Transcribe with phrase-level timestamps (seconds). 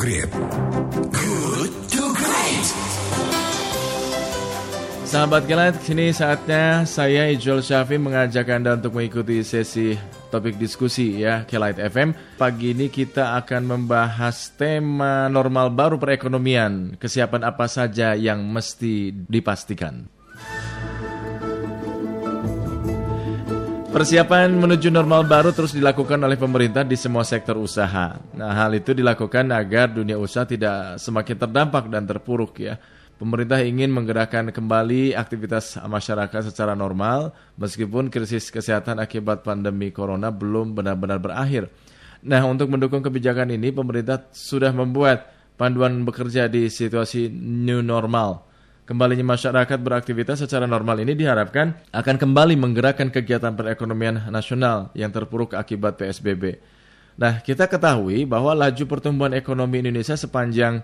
[0.00, 0.32] Great.
[1.12, 2.66] Good to Great.
[5.04, 10.00] Sahabat Kilat, kini saatnya saya Ijol Syafi mengajak Anda untuk mengikuti sesi
[10.32, 12.16] topik diskusi ya Kilat FM.
[12.40, 16.96] Pagi ini kita akan membahas tema normal baru perekonomian.
[16.96, 20.19] Kesiapan apa saja yang mesti dipastikan.
[23.90, 28.22] Persiapan menuju normal baru terus dilakukan oleh pemerintah di semua sektor usaha.
[28.38, 32.78] Nah, hal itu dilakukan agar dunia usaha tidak semakin terdampak dan terpuruk ya.
[33.18, 40.70] Pemerintah ingin menggerakkan kembali aktivitas masyarakat secara normal meskipun krisis kesehatan akibat pandemi corona belum
[40.70, 41.66] benar-benar berakhir.
[42.22, 48.49] Nah, untuk mendukung kebijakan ini pemerintah sudah membuat panduan bekerja di situasi new normal.
[48.90, 55.54] Kembalinya masyarakat beraktivitas secara normal ini diharapkan akan kembali menggerakkan kegiatan perekonomian nasional yang terpuruk
[55.54, 56.58] akibat PSBB.
[57.14, 60.82] Nah, kita ketahui bahwa laju pertumbuhan ekonomi Indonesia sepanjang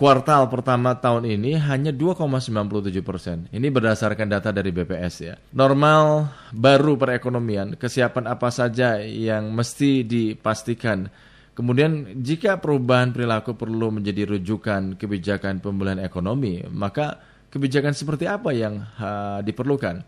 [0.00, 3.44] kuartal pertama tahun ini hanya 2,97 persen.
[3.52, 5.36] Ini berdasarkan data dari BPS ya.
[5.52, 11.04] Normal baru perekonomian, kesiapan apa saja yang mesti dipastikan.
[11.52, 18.80] Kemudian jika perubahan perilaku perlu menjadi rujukan kebijakan pemulihan ekonomi, maka kebijakan seperti apa yang
[18.96, 20.00] uh, diperlukan?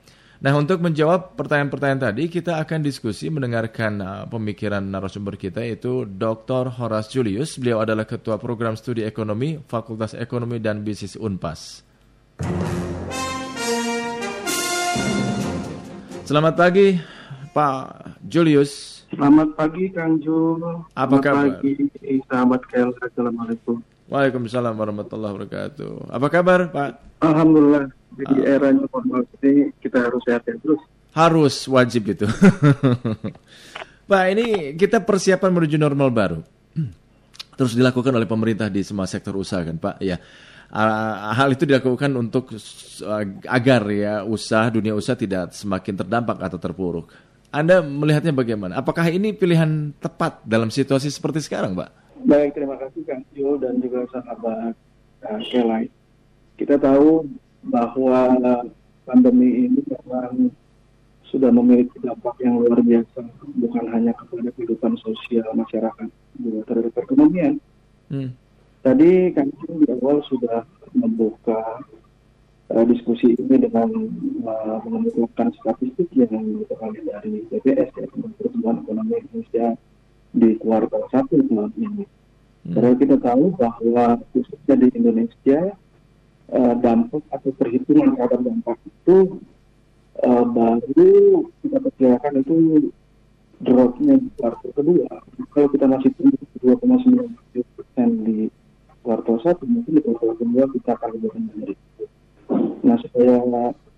[0.44, 6.72] Nah, untuk menjawab pertanyaan-pertanyaan tadi, kita akan diskusi mendengarkan uh, pemikiran narasumber kita yaitu Dr.
[6.72, 7.60] Horace Julius.
[7.60, 11.84] Beliau adalah Ketua Program Studi Ekonomi Fakultas Ekonomi dan Bisnis Unpas.
[16.24, 16.96] Selamat pagi,
[17.52, 19.04] Pak Julius.
[19.12, 20.60] Selamat pagi, Kang Jul.
[20.96, 21.44] Apa Selamat kabar?
[21.60, 21.72] pagi,
[22.26, 22.90] sahabat KL.
[22.98, 23.76] Assalamualaikum.
[24.12, 26.12] Waalaikumsalam warahmatullahi wabarakatuh.
[26.12, 27.13] Apa kabar, Pak?
[27.32, 28.54] Alhamdulillah, di Ah.
[28.58, 30.82] era new normal ini kita harus sehat-sehat terus.
[31.14, 32.26] Harus wajib itu.
[34.10, 36.40] Pak, ini kita persiapan menuju normal baru.
[37.56, 40.02] Terus dilakukan oleh pemerintah di semua sektor usaha kan, Pak?
[40.02, 40.18] Ya.
[40.74, 46.58] Ah, hal itu dilakukan untuk uh, agar ya usaha dunia usaha tidak semakin terdampak atau
[46.58, 47.14] terpuruk.
[47.54, 48.82] Anda melihatnya bagaimana?
[48.82, 52.18] Apakah ini pilihan tepat dalam situasi seperti sekarang, Pak?
[52.26, 54.74] Baik, terima kasih Kang Jul dan juga sahabat
[55.22, 56.03] uh.
[56.54, 57.26] Kita tahu
[57.66, 58.30] bahwa
[59.04, 60.54] pandemi ini memang
[61.34, 63.26] sudah memiliki dampak yang luar biasa,
[63.58, 66.06] bukan hanya kepada kehidupan sosial masyarakat,
[66.38, 67.58] juga terhadap perekonomian.
[68.06, 68.30] Hmm.
[68.86, 69.50] Tadi kami
[69.82, 70.62] di awal sudah
[70.94, 71.82] membuka
[72.70, 73.88] uh, diskusi ini dengan
[74.46, 78.06] uh, mengumpulkan statistik yang diperoleh dari BPS ya
[78.38, 79.66] pertumbuhan ekonomi Indonesia
[80.30, 82.04] di kuartal satu tahun ini.
[82.64, 85.76] Karena kita tahu bahwa khususnya di Indonesia
[86.52, 89.40] uh, dampak atau perhitungan terhadap dampak itu
[90.24, 92.56] uh, baru kita perkirakan itu
[93.64, 95.08] dropnya di kuartal kedua.
[95.54, 98.38] Kalau kita masih tumbuh 2,9 persen di
[99.00, 102.04] kuartal satu, mungkin di kuartal kedua kita akan lebih rendah dari itu.
[102.84, 103.36] Nah, supaya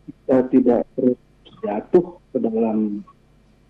[0.06, 1.18] kita tidak terus
[1.66, 3.02] jatuh ke dalam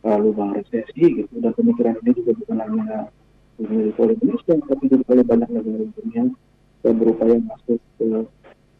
[0.04, 3.08] uh, lubang resesi gitu, dan pemikiran ini juga bukan hanya
[3.56, 6.24] dimiliki oleh Indonesia, tapi juga oleh banyak negara dunia
[6.84, 8.06] yang berupaya masuk ke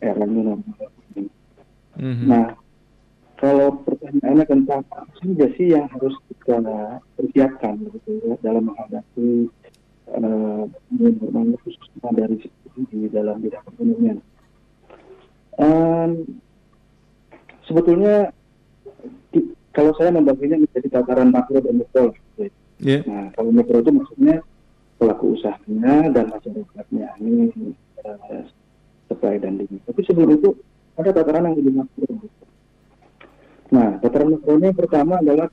[0.00, 0.76] era new normal.
[1.96, 2.26] Mhm.
[2.28, 2.52] Nah,
[3.36, 6.60] kalau pertanyaannya tentang apa saja sih yang harus kita
[7.16, 9.48] persiapkan gitu ya, dalam menghadapi
[10.12, 12.36] uh, new normal khususnya dari
[12.92, 14.18] di dalam bidang perekonomian.
[15.56, 16.10] Um,
[17.64, 18.28] sebetulnya
[19.32, 22.12] di- kalau saya membaginya menjadi tataran makro dan mikro.
[22.12, 22.52] gitu ya.
[22.76, 23.00] Ya.
[23.08, 24.44] Nah, kalau mikro itu maksudnya
[25.00, 27.52] pelaku usahanya dan masyarakatnya ini
[28.04, 28.44] uh,
[29.06, 29.82] supply dan demand.
[29.86, 30.50] Tapi sebelum itu
[30.96, 32.08] ada tataran yang lebih makro.
[33.70, 35.48] Nah, tataran makronya pertama adalah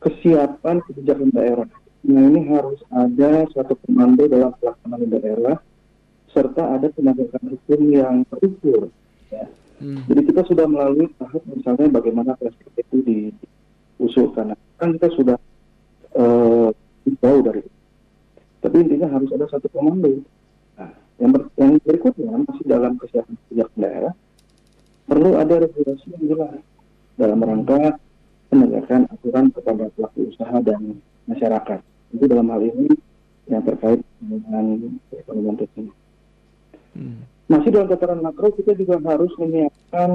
[0.00, 1.68] kesiapan kebijakan daerah.
[2.06, 5.56] Nah, ini harus ada suatu komando dalam pelaksanaan daerah
[6.30, 8.92] serta ada penegakan hukum yang terukur.
[9.32, 9.48] Ya.
[9.80, 10.04] Hmm.
[10.08, 14.52] Jadi kita sudah melalui tahap misalnya bagaimana PSBB itu diusulkan.
[14.52, 15.36] Nah, Kan kita sudah
[16.16, 16.68] eh
[17.20, 17.72] jauh dari itu.
[18.60, 20.20] Tapi intinya harus ada satu komando.
[21.16, 24.14] Yang, ber- yang berikutnya masih dalam kesiapan kebijakan daerah
[25.06, 26.60] perlu ada regulasi yang jelas
[27.16, 27.96] dalam rangka
[28.52, 31.80] penegakan aturan kepada pelaku usaha dan masyarakat.
[32.12, 32.92] Itu dalam hal ini
[33.46, 34.64] yang terkait dengan
[35.10, 35.94] perekonomian tersebut.
[36.96, 37.22] Hmm.
[37.46, 40.10] Masih dalam tataran makro kita juga harus menyiapkan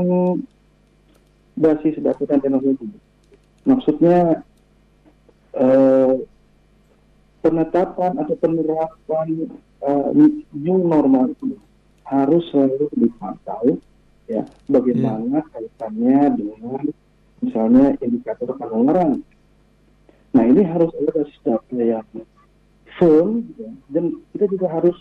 [1.56, 2.92] basis data dan teknologi.
[3.64, 4.44] Maksudnya
[5.56, 6.12] eh,
[7.42, 9.28] penetapan atau penerapan
[9.82, 10.10] eh,
[10.54, 11.58] new normal itu
[12.06, 13.80] harus selalu dipantau
[14.30, 16.84] ya bagaimana kaitannya dengan
[17.42, 19.26] misalnya indikator penularan.
[20.32, 22.08] Nah ini harus ada basis data yang
[22.96, 24.96] firm ya, dan kita juga harus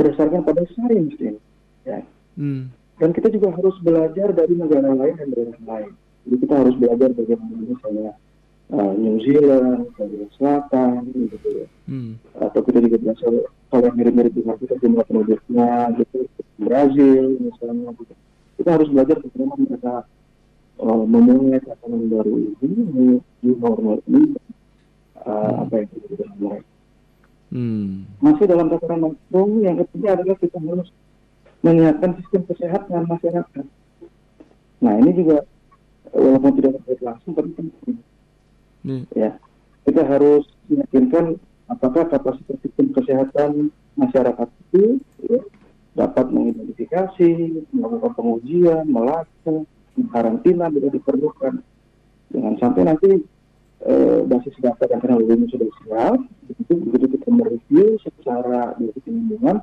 [0.00, 1.36] lain mesti.
[1.84, 2.00] Ya.
[2.38, 2.72] Hmm.
[3.00, 5.92] Dan kita juga harus belajar dari negara lain dan daerah lain.
[6.24, 8.12] Jadi kita harus belajar bagaimana misalnya
[8.72, 11.66] uh, New Zealand, Korea Selatan, gitu ya.
[11.90, 12.16] Hmm.
[12.38, 13.32] Atau kita juga belajar
[13.70, 16.18] kalau mirip-mirip dengan kita jumlah penduduknya, gitu,
[16.58, 18.14] Brazil misalnya, gitu.
[18.60, 19.94] Kita harus belajar bagaimana mereka
[20.78, 24.36] uh, memulai tatanan baru ini, new normal ini,
[25.22, 25.62] uh, hmm.
[25.66, 26.62] apa yang kita mulai.
[27.50, 28.06] Hmm.
[28.22, 30.88] Masih dalam tataran makro, yang ketiga adalah kita harus
[31.60, 33.66] menyiapkan sistem kesehatan masyarakat.
[34.80, 35.44] Nah ini juga
[36.14, 38.00] walaupun tidak terkait langsung tapi penting.
[38.80, 39.04] Hmm.
[39.12, 39.36] Ya,
[39.84, 41.36] kita harus meyakinkan
[41.68, 43.50] apakah kapasitas sistem kesehatan
[43.94, 44.98] masyarakat itu
[45.28, 45.40] ya,
[45.94, 47.30] dapat mengidentifikasi,
[47.74, 49.66] melakukan pengujian, melacak,
[50.08, 51.60] karantina bila diperlukan.
[52.30, 53.10] Jangan sampai nanti
[53.84, 59.56] eh, basis data dan teknologinya sudah siap, begitu begitu kita mereview secara dari lingkungan,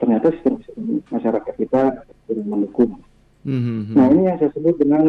[0.00, 1.82] ternyata sistem, sistem masyarakat kita
[2.26, 2.92] kurang mendukung.
[3.46, 3.94] Mm-hmm.
[3.94, 5.04] Nah ini yang saya sebut dengan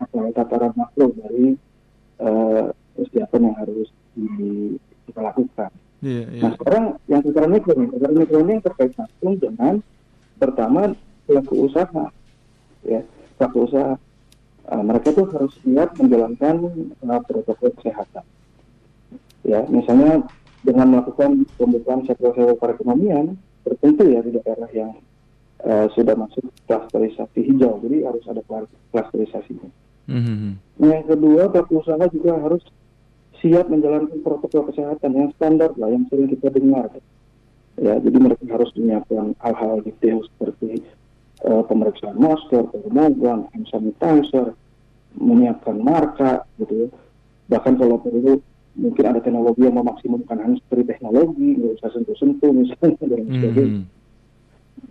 [0.00, 1.54] apa, tataran makro dari
[2.20, 4.76] uh, persiapan yang harus di,
[5.08, 5.70] kita lakukan.
[6.04, 6.42] Yeah, yeah.
[6.44, 9.74] Nah sekarang yang tataran mikro nih, tataran mikro ini yang terkait langsung dengan
[10.36, 10.80] pertama
[11.24, 12.04] pelaku usaha,
[12.84, 13.00] ya
[13.40, 13.94] pelaku usaha.
[14.66, 16.54] Uh, mereka tuh harus siap menjalankan
[17.06, 18.26] uh, protokol kesehatan.
[19.46, 20.26] Ya, misalnya
[20.66, 24.98] dengan melakukan pembukaan sektor-sektor perekonomian, tertentu ya di daerah yang
[25.62, 27.78] uh, sudah masuk klasterisasi hijau.
[27.78, 28.42] Jadi harus ada
[28.90, 29.70] klasterisasinya.
[30.06, 30.52] Mm-hmm.
[30.78, 32.62] Nah, yang kedua, pelaku usaha juga harus
[33.42, 36.88] siap menjalankan protokol kesehatan yang standar lah, yang sering kita dengar.
[37.76, 40.80] Ya, jadi mereka harus menyiapkan hal-hal detail seperti
[41.44, 44.56] uh, pemeriksaan masker, termogan, hand sanitizer,
[45.12, 46.88] menyiapkan marka, gitu ya.
[47.52, 48.40] Bahkan kalau perlu
[48.76, 53.32] mungkin ada teknologi yang memaksimumkan handsfree teknologi, nggak usah sentuh-sentuh misalnya dan hmm.
[53.32, 53.80] sebagainya.
[53.80, 53.84] Mm.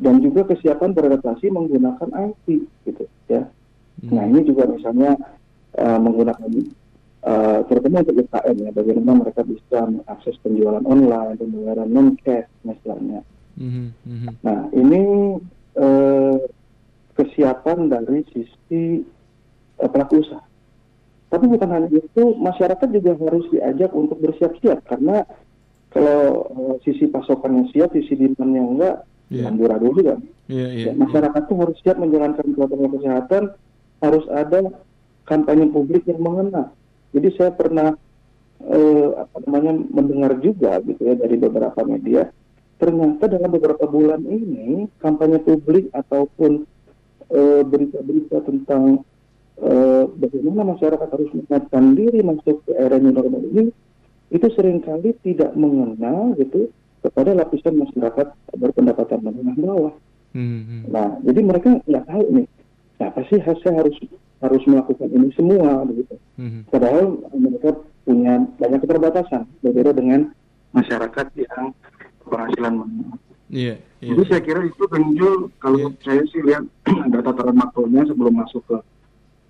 [0.01, 2.45] Dan juga kesiapan beradaptasi menggunakan IT
[2.89, 3.45] gitu ya.
[4.03, 4.12] Mm.
[4.12, 5.12] Nah ini juga misalnya
[5.80, 6.50] uh, menggunakan
[7.24, 13.24] uh, terutama untuk UKM ya, bagaimana mereka bisa mengakses penjualan online, pembayaran non cash misalnya.
[13.56, 14.30] Mm -hmm.
[14.44, 15.01] Nah ini
[15.80, 16.38] uh,
[17.15, 19.03] kesiapan dari sisi
[19.80, 20.44] uh, pelaku usaha
[21.36, 25.27] tapi bukan hanya itu, masyarakat juga harus diajak untuk bersiap-siap karena
[25.92, 28.95] kalau uh, sisi pasokannya siap, sisi demandnya enggak,
[29.27, 29.51] yeah.
[29.51, 30.15] amburadul juga.
[30.47, 31.50] Yeah, yeah, ya, masyarakat yeah.
[31.51, 33.44] tuh harus siap menjalankan protokol kesehatan,
[34.03, 34.71] harus ada
[35.27, 36.71] kampanye publik yang mengena.
[37.15, 37.95] Jadi saya pernah
[38.63, 42.27] uh, apa namanya mendengar juga gitu ya dari beberapa media,
[42.75, 46.68] ternyata dalam beberapa bulan ini kampanye publik ataupun
[47.31, 49.01] eh, berita-berita tentang
[49.63, 53.71] eh, bagaimana masyarakat harus menyiapkan diri masuk ke era new normal ini
[54.33, 56.68] itu sering kali tidak mengenal gitu
[57.00, 58.27] kepada lapisan masyarakat
[58.57, 59.95] berpendapatan menengah bawah.
[60.36, 60.89] Hmm.
[60.89, 62.47] Nah, jadi mereka nggak tahu nih,
[63.00, 63.95] apa sih saya harus
[64.44, 66.15] harus melakukan ini semua begitu.
[66.39, 66.63] Hmm.
[66.69, 67.75] Padahal mereka
[68.06, 70.31] punya banyak keterbatasan berbeda dengan
[70.75, 71.74] masyarakat yang
[72.27, 73.18] penghasilan menengah.
[73.45, 74.18] Yeah, yeah.
[74.18, 76.01] Jadi saya kira itu penunjuk kalau yeah.
[76.01, 76.63] saya sih lihat
[77.09, 78.77] ada tataran makronya sebelum masuk ke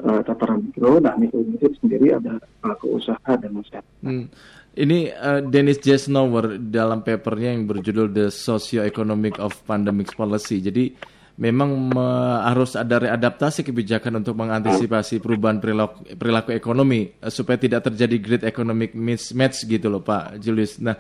[0.04, 3.96] uh, tataran mikro, nah mikro itu sendiri ada pelaku usaha dan masyarakat.
[4.04, 4.28] Hmm.
[4.76, 10.60] Ini uh, Dennis Jesnower dalam papernya yang berjudul The Socio-Economic of Pandemic Policy.
[10.60, 10.92] Jadi
[11.36, 12.08] memang me,
[12.48, 18.44] harus ada readaptasi kebijakan untuk mengantisipasi perubahan perilaku, perilaku ekonomi uh, supaya tidak terjadi great
[18.48, 20.80] economic mismatch gitu loh Pak Julius.
[20.80, 20.96] Nah,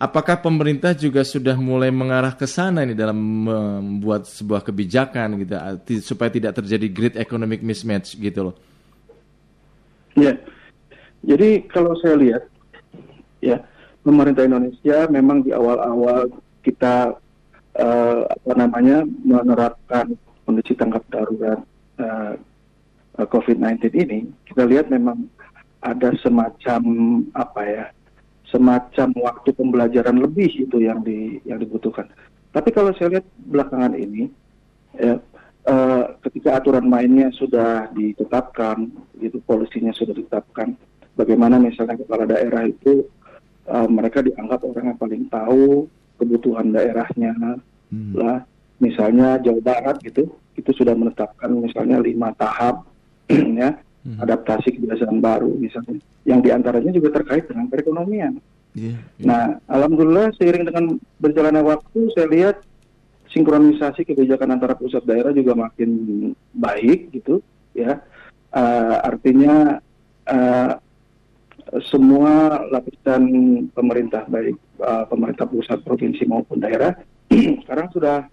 [0.00, 5.60] Apakah pemerintah juga sudah mulai mengarah ke sana ini dalam membuat sebuah kebijakan gitu
[6.00, 8.56] supaya tidak terjadi great economic mismatch gitu loh?
[10.16, 10.40] Ya,
[11.20, 12.48] jadi kalau saya lihat
[13.44, 13.60] ya
[14.00, 16.32] pemerintah Indonesia memang di awal-awal
[16.64, 17.20] kita
[17.78, 20.16] uh, apa namanya menerapkan
[20.48, 21.60] kondisi tanggap darurat
[22.02, 22.34] uh,
[23.18, 25.30] eh, COVID-19 ini, kita lihat memang
[25.80, 26.82] ada semacam
[27.38, 27.86] apa ya
[28.50, 32.10] semacam waktu pembelajaran lebih itu yang di yang dibutuhkan.
[32.50, 34.26] Tapi kalau saya lihat belakangan ini,
[34.98, 35.22] ya,
[35.70, 38.90] uh, ketika aturan mainnya sudah ditetapkan,
[39.22, 40.74] gitu polisinya sudah ditetapkan,
[41.14, 43.06] bagaimana misalnya kepala daerah itu
[43.70, 45.86] uh, mereka dianggap orang yang paling tahu
[46.20, 47.32] kebutuhan daerahnya,
[47.88, 48.12] hmm.
[48.12, 48.44] lah
[48.76, 52.84] misalnya Jawa Barat gitu, itu sudah menetapkan misalnya lima tahap,
[53.60, 54.18] ya hmm.
[54.20, 58.36] adaptasi kebiasaan baru misalnya yang di antaranya juga terkait dengan perekonomian.
[58.70, 59.26] Yeah, yeah.
[59.26, 62.56] Nah, alhamdulillah seiring dengan berjalannya waktu, saya lihat
[63.34, 65.90] sinkronisasi kebijakan antara pusat daerah juga makin
[66.54, 67.42] baik gitu,
[67.74, 67.98] ya.
[68.50, 69.78] Uh, artinya
[70.26, 70.72] uh,
[71.86, 73.22] semua lapisan
[73.70, 76.96] pemerintah baik uh, pemerintah pusat, provinsi maupun daerah
[77.64, 78.26] sekarang sudah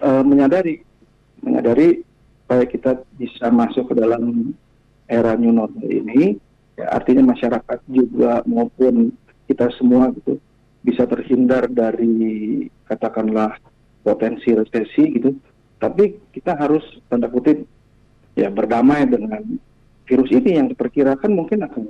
[0.00, 0.84] uh, menyadari
[1.42, 2.06] menyadari
[2.44, 4.54] supaya kita bisa masuk ke dalam
[5.08, 6.38] era new normal ini
[6.78, 9.10] ya, artinya masyarakat juga maupun
[9.50, 10.38] kita semua gitu
[10.82, 13.58] bisa terhindar dari katakanlah
[14.04, 15.34] potensi resesi gitu
[15.82, 17.66] tapi kita harus tanda kutip
[18.38, 19.42] ya berdamai dengan
[20.06, 21.84] virus ini yang diperkirakan mungkin akan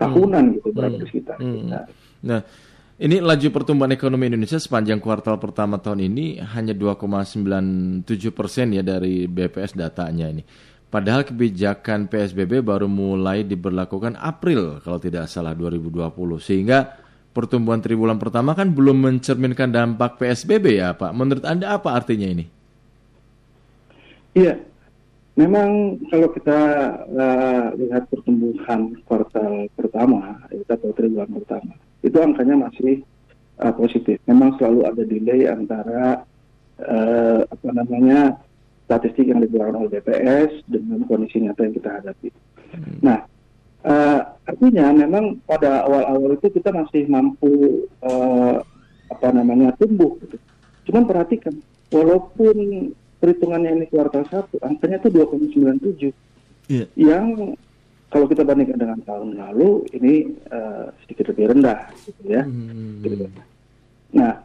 [0.00, 0.54] tahunan hmm.
[0.60, 1.12] gitu berada hmm.
[1.12, 1.34] kita.
[1.38, 1.68] Hmm.
[2.24, 2.40] Nah,
[3.00, 8.04] ini laju pertumbuhan ekonomi Indonesia sepanjang kuartal pertama tahun ini hanya 2,97
[8.36, 10.44] persen ya dari BPS datanya ini.
[10.92, 16.12] Padahal kebijakan PSBB baru mulai diberlakukan April kalau tidak salah 2020
[16.44, 16.92] sehingga
[17.32, 21.16] pertumbuhan triwulan pertama kan belum mencerminkan dampak PSBB ya Pak.
[21.16, 22.44] Menurut Anda apa artinya ini?
[24.36, 24.60] Iya,
[25.40, 26.58] memang kalau kita
[27.16, 30.36] uh, lihat pertumbuhan kuartal pertama
[30.68, 33.04] atau triwulan pertama itu angkanya masih
[33.60, 34.16] uh, positif.
[34.24, 36.24] Memang selalu ada delay antara
[36.80, 38.40] uh, apa namanya
[38.88, 42.28] statistik yang dikeluarkan oleh BPS dengan kondisi nyata yang kita hadapi.
[42.74, 42.96] Hmm.
[43.04, 43.18] Nah,
[43.86, 48.58] uh, artinya memang pada awal-awal itu kita masih mampu uh,
[49.10, 50.18] apa namanya tumbuh.
[50.24, 50.36] Gitu.
[50.90, 51.54] Cuman perhatikan,
[51.94, 52.56] walaupun
[53.22, 56.10] perhitungannya ini kuartal satu, angkanya itu 2,97.
[56.70, 56.86] Yeah.
[56.98, 57.54] Yang
[58.10, 62.42] kalau kita bandingkan dengan tahun lalu, ini uh, sedikit lebih rendah, gitu ya.
[62.42, 63.06] Hmm.
[63.06, 63.30] Gitu.
[64.18, 64.42] Nah,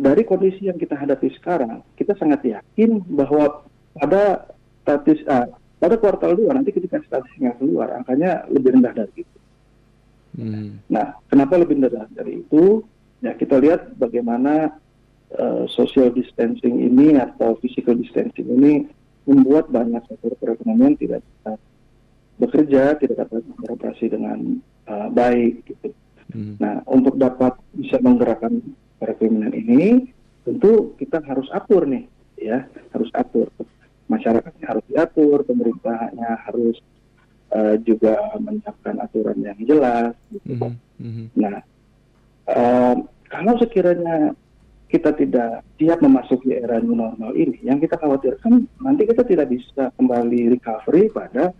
[0.00, 4.48] dari kondisi yang kita hadapi sekarang, kita sangat yakin bahwa pada
[4.80, 9.38] statis uh, pada kuartal 2 nanti ketika statistiknya keluar, angkanya lebih rendah dari itu.
[10.40, 10.80] Hmm.
[10.88, 12.80] Nah, kenapa lebih rendah dari itu?
[13.20, 14.72] Ya, kita lihat bagaimana
[15.36, 18.88] uh, social distancing ini atau physical distancing ini
[19.28, 21.60] membuat banyak sektor perekonomian tidak bisa
[22.36, 25.64] bekerja, tidak dapat beroperasi dengan uh, baik.
[25.66, 25.88] Gitu.
[26.32, 26.54] Hmm.
[26.60, 28.60] Nah, untuk dapat bisa menggerakkan
[29.00, 30.10] perekonomian ini,
[30.44, 32.04] tentu kita harus atur nih,
[32.38, 33.48] ya, harus atur.
[34.06, 36.78] Masyarakatnya harus diatur, pemerintahnya harus
[37.50, 40.14] uh, juga menyiapkan aturan yang jelas.
[40.30, 40.54] Gitu.
[40.54, 40.76] Hmm.
[41.00, 41.26] Hmm.
[41.34, 41.56] Nah,
[42.50, 44.32] uh, kalau sekiranya
[44.86, 49.90] kita tidak siap memasuki era new normal ini, yang kita khawatirkan nanti kita tidak bisa
[49.98, 51.50] kembali recovery pada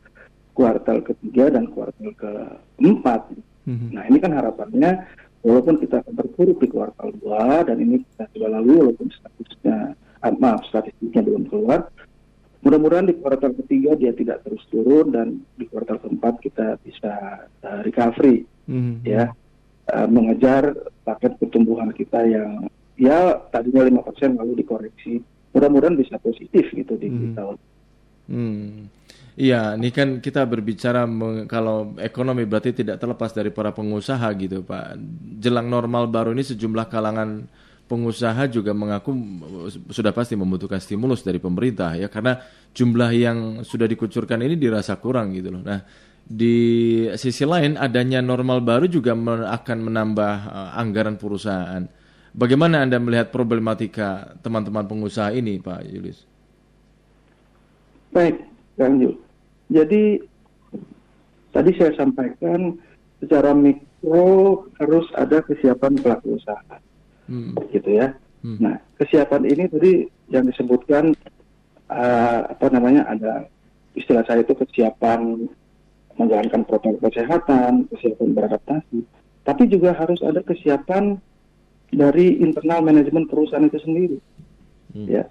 [0.56, 3.36] kuartal ketiga dan kuartal keempat.
[3.68, 3.88] Mm-hmm.
[3.92, 5.04] Nah ini kan harapannya
[5.44, 9.92] walaupun kita akan terpuruk di kuartal dua dan ini kita sudah lalu walaupun statusnya
[10.25, 11.92] ah, maaf statistiknya belum keluar,
[12.64, 17.80] mudah-mudahan di kuartal ketiga dia tidak terus turun dan di kuartal keempat kita bisa uh,
[17.84, 19.04] recovery mm-hmm.
[19.04, 19.28] ya
[19.92, 20.72] uh, mengejar
[21.04, 25.20] paket pertumbuhan kita yang ya tadinya lima persen lalu dikoreksi
[25.52, 27.32] mudah-mudahan bisa positif gitu di, hmm.
[27.36, 27.56] tahun
[28.28, 28.76] hmm.
[29.36, 31.04] Iya, ini kan kita berbicara
[31.44, 34.96] kalau ekonomi berarti tidak terlepas dari para pengusaha gitu, Pak.
[35.44, 37.44] Jelang normal baru ini sejumlah kalangan
[37.84, 39.12] pengusaha juga mengaku
[39.92, 42.42] sudah pasti membutuhkan stimulus dari pemerintah ya karena
[42.74, 45.62] jumlah yang sudah dikucurkan ini dirasa kurang gitu loh.
[45.62, 45.84] Nah,
[46.26, 46.56] di
[47.14, 49.14] sisi lain adanya normal baru juga
[49.52, 51.84] akan menambah uh, anggaran perusahaan.
[52.36, 56.20] Bagaimana Anda melihat problematika teman-teman pengusaha ini, Pak Julius?
[58.12, 58.44] Baik,
[58.76, 59.25] Kang Jul.
[59.66, 60.23] Jadi,
[61.50, 62.78] tadi saya sampaikan
[63.18, 66.76] secara mikro harus ada kesiapan pelaku usaha.
[67.26, 67.56] Hmm.
[67.73, 68.14] Gitu ya.
[68.46, 68.58] Hmm.
[68.62, 69.92] Nah, kesiapan ini tadi
[70.30, 71.14] yang disebutkan
[71.90, 73.32] uh, apa namanya ada
[73.96, 75.50] istilah saya itu kesiapan
[76.16, 79.04] menjalankan protokol kesehatan, kesiapan beradaptasi,
[79.44, 81.20] tapi juga harus ada kesiapan
[81.92, 84.18] dari internal manajemen perusahaan itu sendiri.
[84.96, 85.06] Hmm.
[85.06, 85.25] Ya.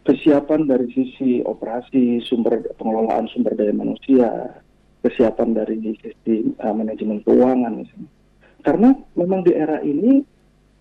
[0.00, 4.56] Kesiapan dari sisi operasi, sumber pengelolaan sumber daya manusia,
[5.04, 8.10] kesiapan dari sisi uh, manajemen keuangan misalnya.
[8.60, 10.24] Karena memang di era ini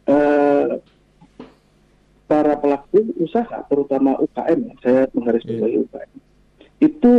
[0.08, 0.80] uh,
[2.30, 5.84] para pelaku usaha, terutama UKM, ya, saya menggarisbawahi yeah.
[5.84, 6.12] UKM,
[6.80, 7.14] itu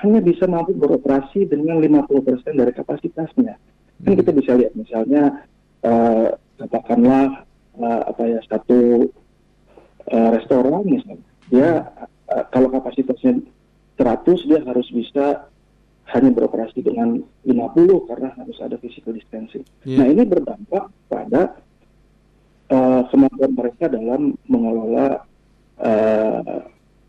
[0.00, 3.54] hanya bisa mampu beroperasi dengan 50% dari kapasitasnya.
[4.00, 4.18] Kan hmm.
[4.24, 5.44] kita bisa lihat misalnya
[5.84, 7.44] uh, katakanlah
[7.76, 9.08] uh, apa ya satu
[10.08, 11.90] uh, restoran misalnya dia
[12.30, 13.42] uh, kalau kapasitasnya
[13.98, 15.50] 100 dia harus bisa
[16.10, 19.62] hanya beroperasi dengan 50 karena harus ada physical distancing.
[19.86, 20.02] Yeah.
[20.02, 21.60] Nah ini berdampak pada
[22.70, 25.22] uh, kemampuan mereka dalam mengelola
[25.78, 26.60] uh,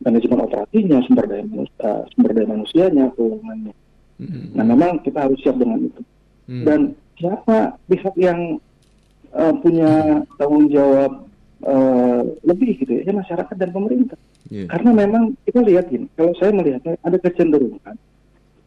[0.02, 3.74] manajemen operasinya, sumber daya manusia, uh, sumber daya manusianya, keuangannya.
[4.22, 4.46] Mm-hmm.
[4.54, 6.02] Nah memang kita harus siap dengan itu.
[6.50, 6.64] Mm.
[6.66, 6.80] Dan
[7.18, 8.62] siapa pihak yang
[9.34, 11.26] uh, punya tanggung jawab
[11.66, 14.20] uh, lebih gitu ya, ya masyarakat dan pemerintah.
[14.52, 14.68] Yeah.
[14.68, 17.96] Karena memang kita lihat gini, kalau saya melihatnya ada kecenderungan,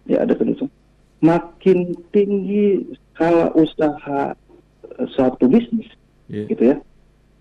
[0.08, 0.72] ya ada kecenderungan,
[1.20, 5.84] makin tinggi skala usaha uh, suatu bisnis,
[6.32, 6.48] yeah.
[6.48, 6.76] gitu ya,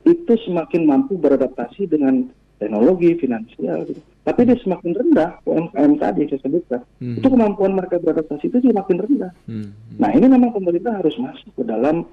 [0.04, 2.28] itu semakin mampu beradaptasi dengan
[2.60, 4.04] teknologi finansial gitu.
[4.24, 6.82] Tapi dia semakin rendah UMKM tadi saya sebutkan.
[7.00, 7.20] Hmm.
[7.20, 9.32] Itu kemampuan mereka beradaptasi itu semakin rendah.
[9.48, 9.72] Hmm.
[10.00, 12.08] Nah ini memang pemerintah harus masuk ke dalam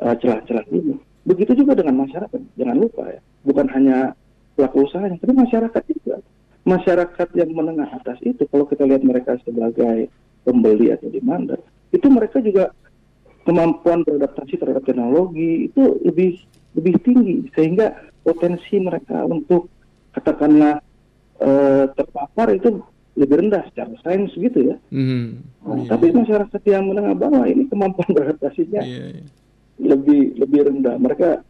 [0.00, 0.96] uh, celah-celah ini.
[1.28, 2.40] Begitu juga dengan masyarakat.
[2.56, 4.16] Jangan lupa ya, bukan hanya
[4.60, 6.20] pelaku usahanya, tapi masyarakat juga.
[6.68, 10.12] Masyarakat yang menengah atas itu, kalau kita lihat mereka sebagai
[10.44, 11.56] pembeli atau demand,
[11.88, 12.76] itu mereka juga
[13.48, 16.36] kemampuan beradaptasi terhadap teknologi itu lebih
[16.76, 19.72] lebih tinggi sehingga potensi mereka untuk
[20.12, 20.84] katakanlah
[21.40, 22.84] uh, terpapar itu
[23.16, 24.76] lebih rendah secara sains gitu ya.
[24.92, 25.40] Hmm.
[25.64, 25.88] Nah, Iya.
[25.96, 29.24] Tapi masyarakat yang menengah bawah ini kemampuan beradaptasinya Iya, iya.
[29.80, 31.00] lebih lebih rendah.
[31.00, 31.42] Mereka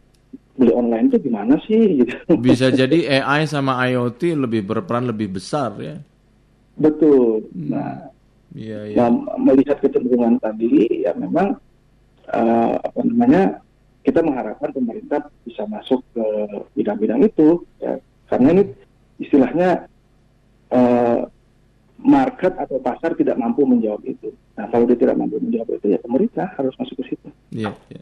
[0.57, 2.15] beli online itu gimana sih gitu.
[2.39, 5.95] Bisa jadi AI sama IoT lebih berperan lebih besar ya.
[6.75, 7.45] Betul.
[7.55, 8.11] Nah,
[8.51, 8.95] Iya, iya.
[8.99, 11.55] nah, melihat kecenderungan tadi ya memang
[12.27, 13.63] eh, apa namanya
[14.03, 16.25] kita mengharapkan pemerintah bisa masuk ke
[16.75, 17.95] bidang-bidang itu ya
[18.27, 18.63] karena ini
[19.23, 19.87] istilahnya
[20.67, 21.19] eh,
[22.01, 24.35] market atau pasar tidak mampu menjawab itu.
[24.59, 27.29] Nah kalau dia tidak mampu menjawab itu ya pemerintah harus masuk ke situ.
[27.55, 28.01] Iya, iya.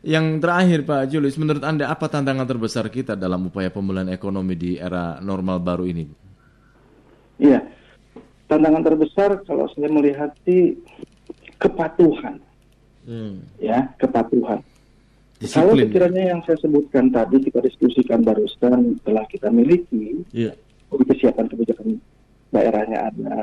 [0.00, 4.80] Yang terakhir Pak Julius, menurut Anda apa tantangan terbesar kita dalam upaya pemulihan ekonomi di
[4.80, 6.08] era normal baru ini?
[7.36, 7.60] Iya,
[8.48, 10.76] tantangan terbesar kalau saya melihat sih
[11.60, 12.40] kepatuhan,
[13.04, 13.44] Hmm.
[13.60, 14.60] ya kepatuhan.
[15.52, 15.88] Kalau Disiplin.
[15.88, 20.52] sekiranya yang saya sebutkan tadi kita diskusikan barusan telah kita miliki, Iya.
[20.92, 21.96] jadi kesiapan kebijakan
[22.52, 23.36] daerahnya ada,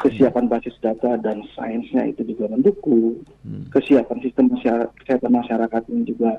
[0.00, 3.68] kesiapan basis data dan sainsnya itu juga mendukung, Hmm.
[3.68, 6.30] kesiapan sistem masyarakat, kesehatan masyarakat ini juga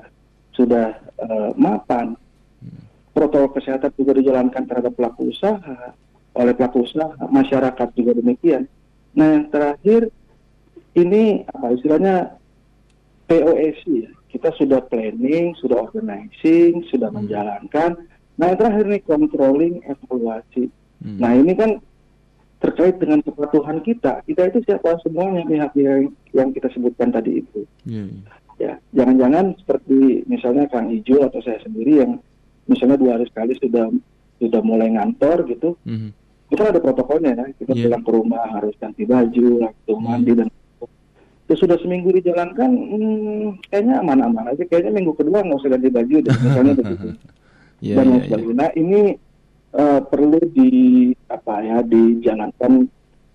[0.52, 2.18] sudah eh, mapan,
[3.14, 5.94] protokol kesehatan juga dijalankan terhadap pelaku usaha,
[6.34, 8.66] oleh pelaku usaha, masyarakat juga demikian.
[9.14, 10.10] Nah yang terakhir
[10.98, 12.36] ini apa istilahnya
[13.30, 14.10] POSC ya.
[14.32, 18.00] Kita sudah planning, sudah organizing, sudah menjalankan.
[18.40, 20.72] Nah yang terakhir nih controlling, evaluasi.
[21.04, 21.18] Hmm.
[21.20, 21.70] Nah ini kan
[22.62, 24.22] terkait dengan kepatuhan kita.
[24.22, 27.66] Kita itu siapa semuanya pihak-pihak yang kita sebutkan tadi itu.
[27.82, 28.22] Iya, iya.
[28.62, 32.22] Ya, jangan-jangan seperti misalnya Kang Ijo atau saya sendiri yang
[32.70, 33.90] misalnya dua hari sekali sudah
[34.38, 36.14] sudah mulai ngantor gitu, Mhm.
[36.54, 37.46] kita ada protokolnya ya.
[37.58, 37.90] Kita Iya.
[37.90, 40.06] pulang ke rumah harus ganti baju, langsung Hmm.
[40.14, 40.48] mandi dan
[41.42, 44.62] itu sudah seminggu dijalankan, hmm, kayaknya aman-aman aja.
[44.62, 47.08] Kayaknya minggu kedua nggak usah ganti baju, deh, misalnya begitu.
[47.82, 48.26] Iya, dan iya, lain iya.
[48.30, 48.54] sebagainya.
[48.54, 49.00] Nah ini
[49.76, 50.70] eh, perlu di
[51.28, 52.86] apa ya dijalankan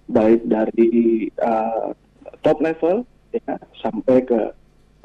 [0.08, 1.88] baik dari eh,
[2.41, 4.39] top level ya sampai ke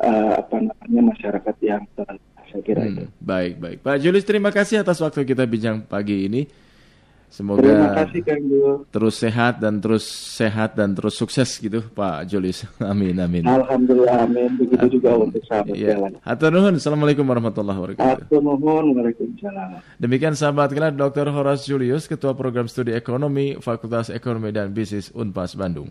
[0.02, 2.30] eh, apa namanya masyarakat yang terendah.
[2.52, 3.08] Saya kira itu.
[3.08, 3.78] Hmm, Baik, baik.
[3.80, 6.44] Pak Julius, terima kasih atas waktu kita bincang pagi ini.
[7.32, 8.44] Semoga Terima kasih Kang
[8.92, 10.04] terus sehat dan terus
[10.36, 12.68] sehat dan terus sukses gitu, Pak Julius.
[12.92, 13.48] Amin, amin.
[13.48, 14.60] Alhamdulillah, amin.
[14.60, 15.96] Begitu juga untuk sahabat Iya.
[15.96, 16.12] jalan.
[16.20, 16.76] Hatur nuhun.
[16.76, 18.28] Assalamualaikum warahmatullahi wabarakatuh.
[18.28, 19.80] Atur nuhun, Waalaikumsalam.
[19.96, 21.32] Demikian sahabat kita Dr.
[21.32, 25.88] Horace Julius, Ketua Program Studi Ekonomi Fakultas Ekonomi dan Bisnis Unpas Bandung.